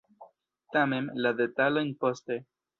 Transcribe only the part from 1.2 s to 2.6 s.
la detalojn poste.